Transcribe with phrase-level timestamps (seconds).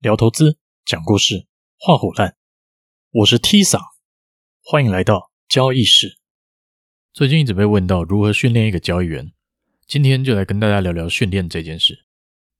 [0.00, 0.56] 聊投资，
[0.86, 1.46] 讲故事，
[1.78, 2.34] 画虎烂。
[3.10, 3.78] 我是 T 桑，
[4.62, 6.18] 欢迎来到交易室。
[7.12, 9.34] 最近一直被问到如何训练一个交易员，
[9.86, 12.06] 今天就来跟大家聊聊训练这件事，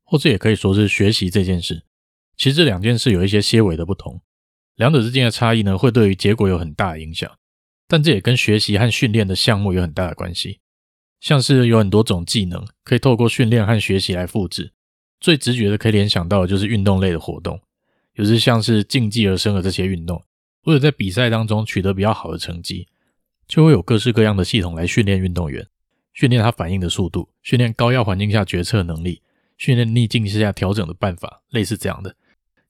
[0.04, 1.86] 或者也可以说是学习这件事。
[2.36, 4.20] 其实这两件事有一些些微的不同，
[4.74, 7.38] 两者之间的差异呢，会对于结果有很大的影响。
[7.88, 10.60] 但这也跟学习和训练的项目有很大的关系。
[11.20, 14.74] 像是有很多种技能可以透过训练和学习来复制。
[15.20, 17.60] 最直觉的可以联想到的就是运动类的活动，
[18.14, 20.22] 有时像是竞技而生的这些运动，
[20.62, 22.88] 或者在比赛当中取得比较好的成绩，
[23.46, 25.66] 就会有各式各样的系统来训练运动员，
[26.14, 29.20] 训练他反应的速度，训练高压环境下决策能力，
[29.58, 32.16] 训练逆境之下调整的办法，类似这样的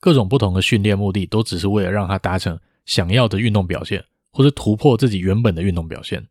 [0.00, 6.26] 各种不同的训练目的，都只是为了让他达成想要的运动表现，或者突破自己原本的运动表现。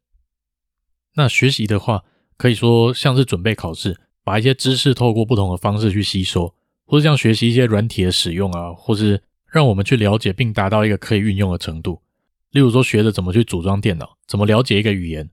[1.15, 2.03] 那学习的话，
[2.35, 4.01] 可以说像是准备考试。
[4.29, 6.53] 把一些知识透过不同的方式去吸收，
[6.85, 12.03] 或是像学习一些软体的使用啊，或是让我们去了解并达到一个可以运用的程度。
[12.51, 15.31] 例如说，学着怎么去组装电脑，怎么了解一个语言，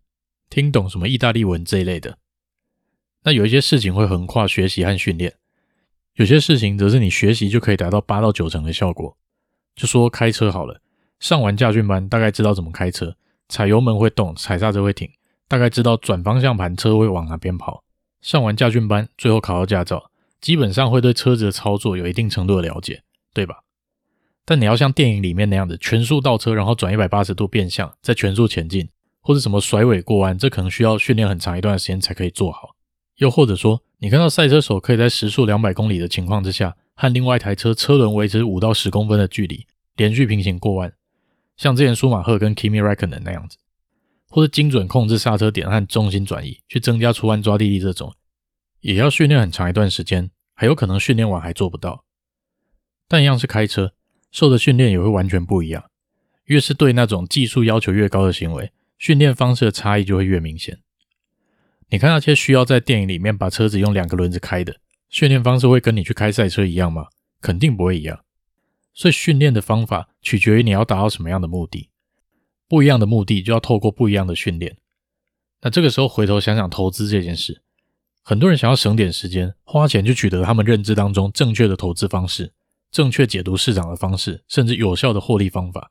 [0.48, 2.16] 听懂什么意大利文这一类的。
[3.24, 5.34] 那有一些事情会横跨学习和训练，
[6.14, 9.14] 有些事情则是你学习就可以达到八到九成的效果。
[9.74, 10.80] 就说开车好了，
[11.20, 13.14] 上完驾训班，大概知道怎么开车，
[13.50, 15.10] 踩油门会动，踩刹车会停，
[15.48, 17.84] 大概知道转方向盘车会往哪边跑。
[18.26, 20.10] 上完驾训班，最后考到驾照，
[20.40, 23.62] 基本上会对车子的操作有一定程度的了解，对吧？
[24.44, 28.88] 但你要像电影里面那样的全速倒车，然后转一百八十度变向，再全速前进，
[29.20, 32.74] 或者什么甩尾过弯，这可能需要训练很长一段时间才可以做好。
[33.18, 40.92] 又或者说，你看到赛车手可以在时速两百公里的情况之下，和另外一台车车轮维持五到十公分的距离，连续平行过弯，
[41.56, 43.58] 像之前舒马赫跟 Kimi Räikkönen 那样子。
[44.36, 48.14] 或者精准控制刹车点和重心转移，去增加出弯抓地力，这种
[48.80, 52.04] 也要训练很长一段时间，还有可能训练完还做不到。
[53.08, 53.94] 但一样是开车，
[54.30, 55.86] 受的训练也会完全不一样。
[56.44, 60.80] 越是对那种技术要求越高的行为，训练方式的差异就会越明显。
[61.88, 64.76] 你看那些需要在电影里面把车子用两个轮子开的，
[65.08, 67.06] 训练方式会跟你去开赛车一样吗？
[67.40, 68.22] 肯定不会一样。
[68.92, 71.88] 所以训练的方法取决于你要达到什么样的目的。
[72.68, 74.76] 不一样的目的，就要透过不一样的训练。
[75.62, 77.62] 那这个时候回头想想投资这件事，
[78.22, 82.52] 很多人想要省点时间，花钱去取得他们认知当中正确的投资方式、
[82.90, 85.90] 正确解读市场的方式，甚至有效的获利方法。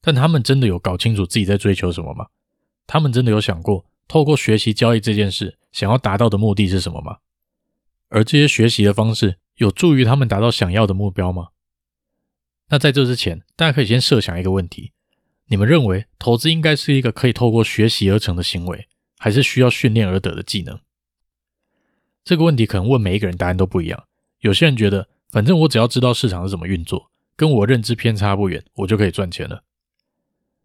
[0.00, 2.26] 但他们真的有搞清楚自己在追求什么吗？
[2.86, 7.18] 他们真的有想过，透过学习交易这件事，想要达到的目的是什么吗？
[8.08, 11.48] 而这些学习的方式有助于他们达到想要的目标吗？
[12.68, 14.92] 那在这之前，大家可以先设想一个问题。
[15.46, 18.88] 你们认为投资应该是一个可以透过学习而成的行为，
[19.18, 20.80] 还是需要训练而得的技能？
[22.24, 24.04] 这个问题可能问每一个人答案都不一样。
[24.40, 29.64] 有些人觉得，反正我只要知道市场是怎么运作，跟我认知偏差不远，我就可以赚钱了。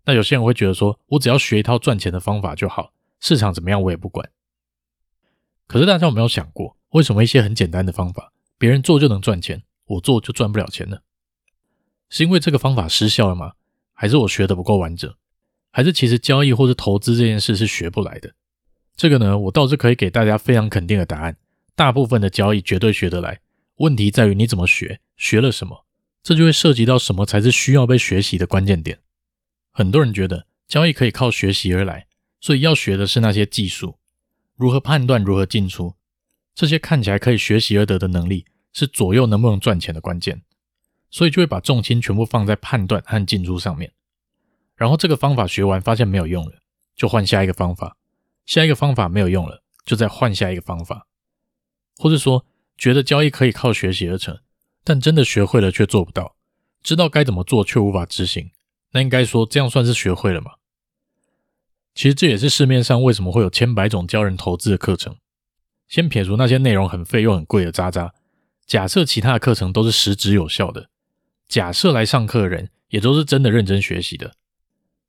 [0.05, 4.31] 那有些人会觉得说，我只要学一套赚钱的方法就好，市场怎么样我也不管。
[5.67, 10.99] 可是大家有没有想过，为什么一些很简单的方法，别人做就能赚钱，我做就赚不了钱呢？
[12.09, 13.53] 是因为这个方法失效了吗？
[14.01, 15.13] 还是我学的不够完整，
[15.73, 18.33] 还是其实交易或是投资这件事是学不来的？
[18.95, 21.35] 这个呢，我倒是可以给大家非常肯定的答案：
[21.75, 23.41] 大部分的交易绝对学得来。
[23.79, 25.85] 问题在于你怎么学，学了什么，
[26.23, 28.99] 这就会涉及到什么才是需要被学习的关键点。
[29.69, 32.07] 很多人觉得交易可以靠学习而来，
[32.39, 33.97] 所以要学的是那些技术，
[34.55, 35.95] 如何判断，如何进出，
[36.55, 40.41] 这些看起来可以学习而得的能力，是左右能不能赚钱的关键。
[41.11, 43.91] 所以就会把重心全部放在判断和进出上面，
[44.75, 46.61] 然后这个方法学完发现没有用了，
[46.95, 47.97] 就换下一个方法，
[48.45, 51.07] 下一个方法没有用了，就再换下一个方法，
[51.97, 52.45] 或者说
[52.77, 54.39] 觉得交易可以靠学习而成，
[54.83, 56.35] 但真的学会了却做不到，
[56.83, 58.51] 知道该怎么做却无法执行，
[58.91, 60.51] 那应该说这样算是学会了吗？
[61.95, 65.17] 其实这也是市面上为什么会有千百种教人投资的课程，
[65.87, 68.13] 先撇除那些内容很废又很贵的渣渣，
[68.65, 70.89] 假设其他的课程都是实质有效的。
[71.49, 74.35] 假设来上课的人也都是真的认真学习的，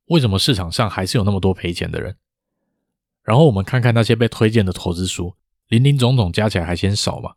[0.07, 2.17] 为什么市场上还是有那么多赔钱的人？
[3.23, 5.37] 然后我们看看那些被推荐的投资书，
[5.69, 7.35] 林林总总加起来还嫌少吗？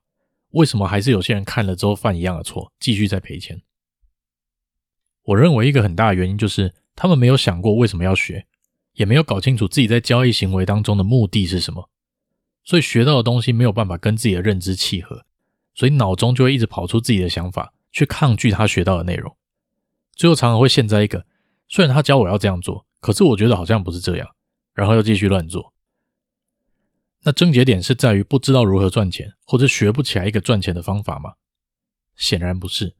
[0.51, 3.61] 为什么还是有些人看了之后犯一样的错，继续在赔钱？
[5.23, 8.47] 我认为一个很大的原因就是他们没有想过为什么要学，
[8.93, 11.89] 也没有搞清楚自己在交易行为当中的目的是什么，
[12.63, 15.25] 所以学到的东西没有办法跟自己的认知契合，
[15.75, 17.73] 所以脑中就会一直跑出自己的想法。
[17.93, 19.37] 去抗拒他学到的内容，
[20.11, 21.25] 最后常常会陷在一个，
[21.69, 24.27] 虽然他教我要这样做，可是我觉得好像不是这样，
[24.73, 25.71] 然后又继续乱做。
[27.25, 31.35] 那症结点是在于不知道如何赚钱，或者学不起来一个赚钱的方法吗？
[32.17, 32.95] 显然不是。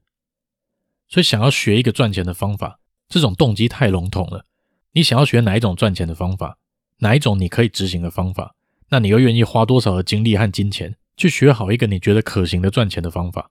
[1.08, 4.46] 所以，想要学一个赚钱的方法，这种动机太笼统了。
[4.92, 6.58] 你想要学哪一种赚钱的方法，
[6.98, 8.54] 哪一种你可以执行的方法，
[8.88, 13.50] 那你又愿意花多少的精力和金钱去学好一个你觉得可行的赚钱的方法？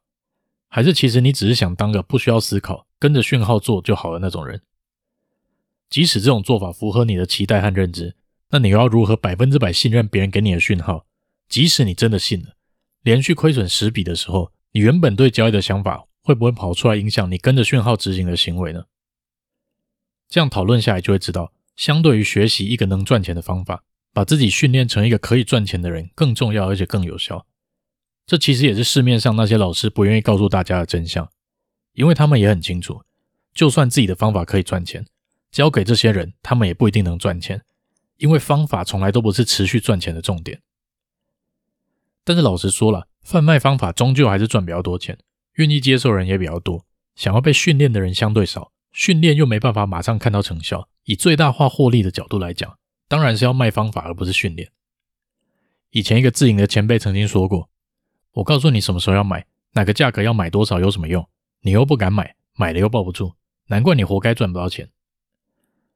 [0.75, 4.59] 还是其实你只是想当个不需要思考、跟着讯号做就好的那种人？
[5.87, 8.15] 即使这种做法符合你的期待和认知，
[8.49, 11.05] 那你又要如何百分之百信任别人给你的讯号？
[11.47, 12.55] 即使你真的信了，
[13.03, 18.85] 连续亏损十笔的时候，你原本对交易的想法会不会跑出来影响你跟着讯号执行的行为呢？
[20.27, 27.45] 这样讨论下来就会知道，相对于学习一个能赚钱的方法，把自己训练成一个可以赚钱的人更重要，而且更有效。
[28.25, 31.29] 这其实也是市面上那些老师不愿意告诉大家的真相，
[31.93, 33.03] 因为他们也很清楚，
[33.53, 35.05] 就算自己的方法可以赚钱，
[35.51, 37.63] 交给这些人，他们也不一定能赚钱，
[38.17, 40.61] 因为方法从来都不是持续赚钱的重点。
[42.23, 45.17] 但是老实说了，贩卖方法终究还是赚比较多钱，
[45.55, 46.85] 愿意接受人也比较多，
[47.15, 50.87] 想要被训练的人相对少，训练又没办法马上看到成效。
[51.03, 52.77] 以最大化获利的角度来讲，
[53.09, 54.71] 当然是要卖方法而不是训练。
[55.89, 57.69] 以前一个自营的前辈曾经说过
[58.33, 61.27] ：“我告诉你什么时候要买，哪个价格要买多少有什么用？
[61.61, 63.35] 你又不敢买，买了又抱不住，
[63.67, 64.89] 难怪你活该赚不到钱。”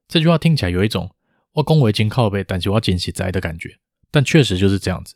[0.07, 1.13] 这句话听起来有一种
[1.53, 3.79] “我恭维金靠背，但是我要捡起摘”的感觉，
[4.09, 5.15] 但确实就是这样子。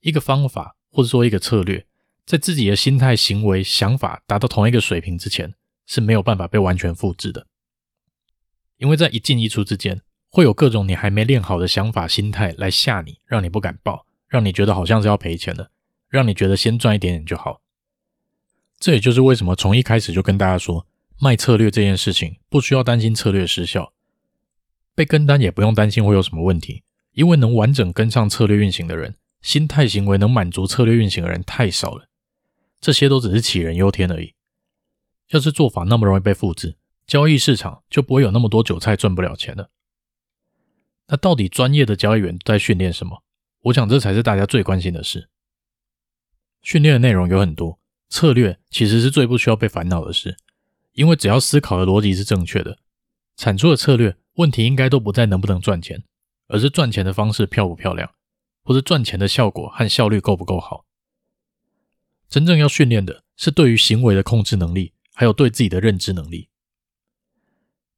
[0.00, 1.86] 一个方法或者说一个策略，
[2.24, 5.54] 在自己的心态、行为、想法达到同一个水平之前，
[5.86, 7.48] 是没有办法被完全复制的。
[8.78, 10.00] 因为在一进一出之间，
[10.30, 15.70] 会有各种你还没练好的想法、心态来吓你，让你不敢报，让你觉得好像是要赔钱的，
[16.10, 17.62] 让你觉得先赚一点点就好。
[18.78, 20.86] 这也就是为什么从一开始就跟大家说，
[21.18, 23.94] 卖策略这件事情不需要担心策略失效，
[24.94, 29.14] 被跟单也不用担心会有什么问题，因为能完整跟上策略运行的人。
[29.42, 32.10] 心态行为能满足策略运行的人太少了，
[32.78, 34.34] 这些都只是杞人忧天而已。
[35.30, 36.76] 要是做法那么容易被复制，
[37.06, 39.70] 交易市场就不会有那么多韭菜赚不了钱了。
[41.08, 43.22] 那到底专业的交易员在训练什么？
[43.62, 45.29] 我想这才是大家最关心的事。
[46.62, 47.78] 训练的内容有很多，
[48.08, 50.36] 策略其实是最不需要被烦恼的事，
[50.92, 52.78] 因为只要思考的逻辑是正确的，
[53.36, 56.04] 产出的策略问题应该都不在能不能赚钱，
[56.48, 58.10] 而是赚钱的方式漂不漂亮。
[58.62, 60.84] 或者赚钱的效果和效率够不够好？
[62.28, 66.50] 真正要训练的是对于行为的控制能力，还有对自己的认知能力。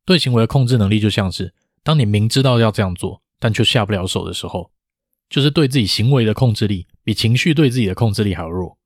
[0.07, 4.71] 对行为的控制能力，就像是当你明知道要这样做，但却下不了手的时候，
[5.29, 8.79] 就是对自己行为的控制力比情绪对自己的控制力还要弱。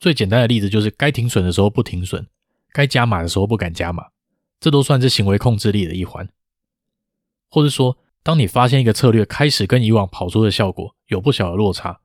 [0.00, 2.26] 最简单的例子就是该停损的时候不停损，
[2.72, 4.06] 该加码的时候不敢加码，
[4.58, 6.28] 这都算是行为控制力的一环。
[7.48, 12.00] 或者说，当你发现一个策略开始跟以往跑出的效果有不小的落差，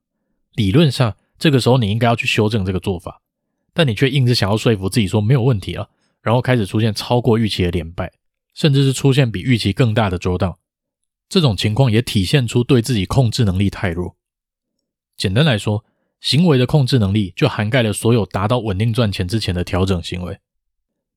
[0.53, 3.21] 理论上这个时候你应该要去修正这个做法，
[3.73, 5.89] 但你却硬是想要说服自己说没有问题了，
[6.21, 8.11] 然后开始出现超过预期的连败，
[8.53, 10.59] 甚至是出现比预期更大的周到。
[11.29, 14.16] 这种情况也体现出对自己控制能力太弱。
[15.17, 15.83] 简单来说，
[16.21, 20.39] 行为的控制能力就涵盖了所有达到稳定赚钱之前的调整行为，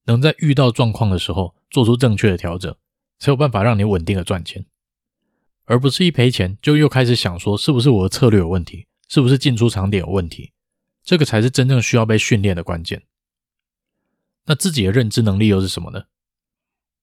[0.06, 2.74] 能在遇到状况的时候做出正确的调整，
[3.18, 4.64] 才有办法让你稳定的赚钱。
[5.66, 10.52] 而不是一赔钱就又开始想说是不是我的策略有问题，是不是进出场点有问题，
[11.04, 13.02] 这个才是真正需要被训练的关键。
[14.46, 16.04] 那自己的认知能力又是什么呢？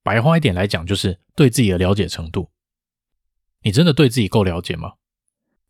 [0.03, 2.49] 白话一点来讲，就是对自己的了解程度。
[3.61, 4.93] 你真的对自己够了解吗？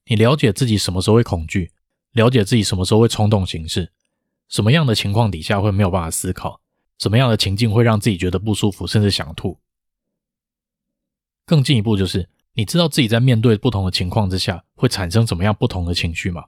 [0.08, 1.72] 你了解自己什么时候会恐惧，
[2.12, 3.92] 了解自己什么时候会冲动行事，
[4.50, 6.62] 什么样的情况底下会没有办法思考，
[6.98, 9.60] 什么样的情境会让自己觉得不舒服，甚至想吐。
[11.46, 12.30] 更进一步就是。
[12.54, 16.46] 你知道自己在面对不同的情况之下会产生怎么样不同的情绪吗？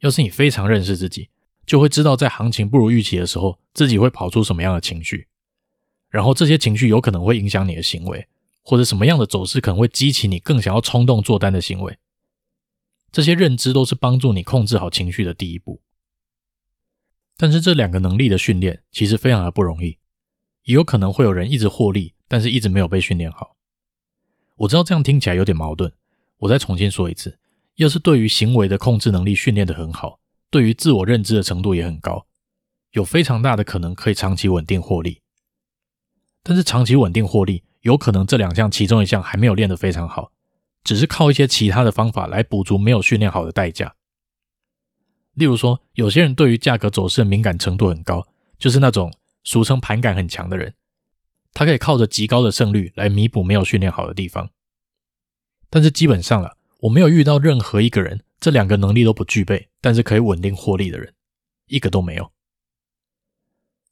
[0.00, 1.30] 要是你非常认识自己，
[1.64, 5.28] 就会知道在行情不如预期的时候，自己会跑出什么样的情绪，
[6.10, 8.26] 然后这些情绪有可能会影响你的行为，
[8.68, 11.96] 或者什么样的走势可能会激起你更想要冲动做单的行为。
[13.12, 15.80] 这些认知都是帮助你控制好情绪的第一步。
[17.36, 19.98] 但是这两个能力的训练其实非常的不容易，
[20.64, 23.56] 也有可能会有人一直获利，但是一直没有被训练好。
[24.56, 25.92] 我知道这样听起来有点矛盾，
[26.38, 27.38] 我再重新说一次：
[27.76, 30.18] 要是对于行为的控制能力训练得很好，
[30.50, 32.26] 对于自我认知的程度也很高，
[32.90, 35.22] 有非常大的可能可以长期稳定获利。
[36.42, 40.32] 但是长期稳定获利，有可能这两项其中一项还没有练得非常好，
[40.82, 43.94] 只是靠一些其他的方法来补足没有训练好的代价。
[45.34, 48.26] 例如说，有些人对于价格走势敏感程度很高，
[48.58, 49.12] 就是那种
[49.44, 50.74] 俗称盘感很强的人。
[51.52, 54.50] 他可以靠着极高的胜率来弥补没有训练好的地方，
[55.70, 61.14] 但是基本上了，我没有遇到任何一个人这两个能力都不具备，但是可以稳定获利的人。
[61.66, 62.32] 一个都没有。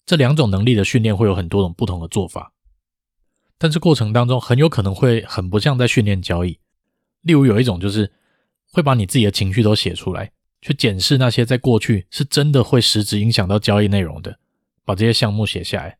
[0.04, 2.52] 这两种能力的训练会有很多种不同的做法，
[3.58, 6.58] 但是过程当中很有可能会很不像在训练交易。
[7.22, 8.12] 例如有一种就是
[8.70, 14.38] 会把你自己的情绪都写出来，去检视那些在过去是真的会实质影响到交易内容的，
[14.84, 15.98] 把这些项目写下来，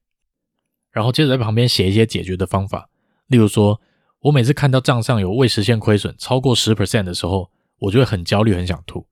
[0.91, 2.91] 然后接着在旁边写一些解决的方法。
[3.29, 3.81] 例如说，
[4.21, 9.07] 我每次看到账上有未实现亏损超过十 percent 的时候，我就会很焦虑，很想吐。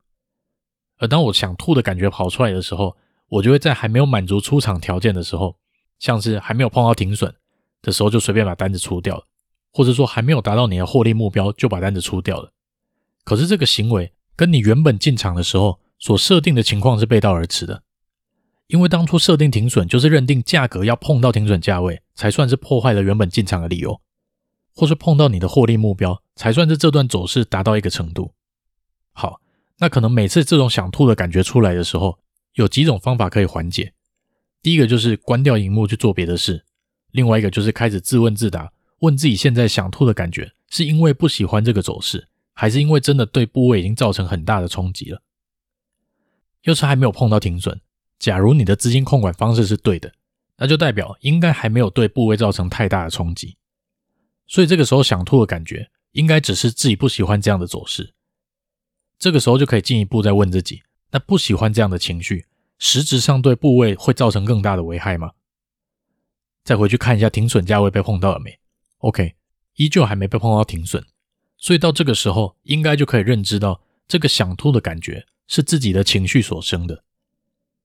[0.98, 2.96] 而当我想吐的感觉跑出来的时候，
[3.28, 5.56] 我就会在还没有满足出场条件的时候，
[5.98, 7.34] 像是还没有碰到停损
[7.82, 9.26] 的时候，就随便把单子出掉了，
[9.72, 12.52] 或者说还没有达到你的获利目标就把单子出掉了。
[13.24, 17.82] 可是这个行为跟你原本进场的时候所设定的情况是背道而驰的，
[18.68, 24.00] 因为当初设定停损就是认定价格要碰到停损价位才算是破坏了原本进场的理由，
[24.74, 28.32] 或是碰到你的获利目标才算是这段走势达到一个程度。
[29.12, 29.40] 好，
[29.78, 32.18] 那可能每次这种想吐的感觉出来的时候，
[32.54, 33.92] 有几种方法可以缓解。
[34.62, 36.64] 第一个就是关掉荧幕去做别的事，
[37.12, 45.22] 另外一个就是开始自问自答，问自己现在想吐的感觉是因为不喜欢这个走势，还是因为真的对部位已经造成很大的冲击了？
[46.62, 47.80] 要是还没有碰到停损，
[48.18, 50.12] 假如你的资金控管方式是对的，
[50.56, 53.56] 那就代表应该还没有对部位造成太大的冲击。
[54.46, 58.14] 所以这个时候想吐的感觉，应该只是自己不喜欢这样的走势。
[59.18, 60.82] 这个时候就可以进一步再问自己。
[61.10, 62.46] 那不喜欢这样的情绪，
[62.78, 65.32] 实质上对部位会造成更大的危害吗？
[66.64, 68.58] 再回去看一下停损价位被碰到了没
[68.98, 69.34] ？OK，
[69.76, 71.04] 依旧还没被碰到停损，
[71.56, 77.04] 所以到这个时候应该就可以认知到这个想吐的感觉是自己的情绪所生的，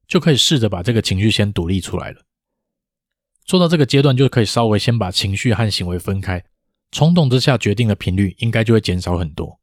[0.08, 2.22] 就可以试着把这个情绪先独立出来了。
[3.46, 6.44] 做到这个阶段，就可以稍微先把情绪和行为分开，
[6.92, 9.60] 冲动之下决定的频率应该就会减少很多。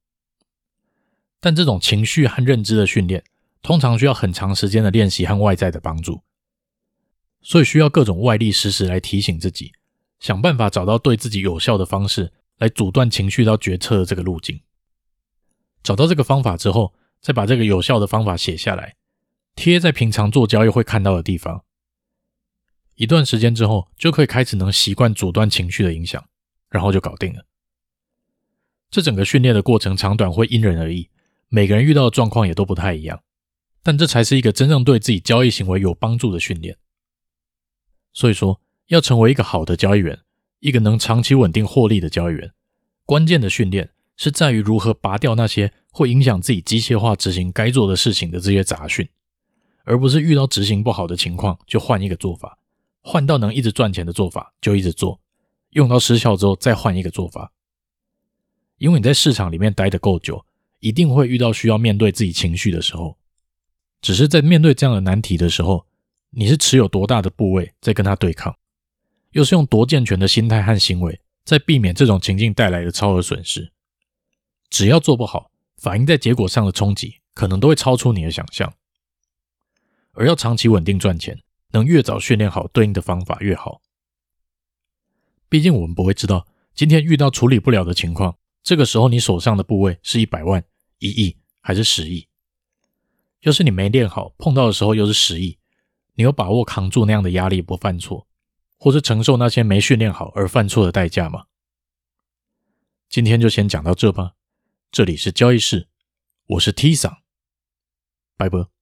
[1.39, 3.23] 但这种情绪和认知的训练，
[3.63, 6.23] 通常需要很长时间的练习和外在的帮助，
[7.45, 9.73] 所以需要各种外力时时来提醒自己，
[10.19, 14.61] 想办法找到对自己有效的方式来阻断情绪到决策的这个路径。
[15.83, 18.97] 找到这个方法之后，再把这个有效的方法写下来，
[19.55, 21.63] 贴在平常做交易会看到的地方。
[22.95, 26.25] 一段时间之后，就可以开始能习惯阻断情绪的影响，
[26.71, 27.45] 然后就搞定了。
[28.91, 31.11] 这整个训练的过程长短会因人而异，
[31.49, 33.23] 每个人遇到的状况也都不太一样。
[33.83, 36.79] 但这才是一个真正对自己交易行为有帮助的训练。
[38.15, 40.21] 所以说，要成为一个好的交易员，
[40.61, 42.53] 一个能长期稳定获利的交易员，
[43.05, 49.07] 关键的训练是在于如何拔掉那些会影响自己机械化执行该做的事情的这些杂讯，
[49.85, 52.57] 而不是遇到执行不好的情况就换一个做法，
[53.03, 55.21] 换到能一直赚钱的做法就一直做，
[55.71, 57.53] 用到失效之后再换一个做法。
[58.79, 60.45] 因为你在市场里面待得够久，
[60.81, 63.17] 一定会遇到需要面对自己情绪的时候。
[64.01, 65.87] 只是在面对这样的难题的时候，
[66.37, 68.57] 你是持有多大的部位在跟他对抗，
[69.31, 73.73] 又是用多健全的心态和行为在避免这种情境带来的超额损失。
[74.69, 78.75] 只要做不好，反映在结果上的冲击可能都会超出你的想象。
[80.13, 83.81] 而要长期稳定赚钱，能越早训练好对应的方法越好。
[85.49, 90.65] 毕竟我们不会知道今天遇到处理不了的情况，这个时候你手上的部位是一百万、
[90.99, 92.27] 一亿还是十亿。
[93.43, 95.59] 要是你没练好，碰到的时候又是十亿，
[96.15, 98.27] 你有把握扛住那样的压力不犯错，
[98.79, 101.47] 或是承受那些没训练好而犯错的代价吗？
[103.09, 104.33] 今天就先讲到这吧。
[104.91, 105.89] 这里是交易室，
[106.47, 107.19] 我是 T 桑，
[108.37, 108.74] 拜拜。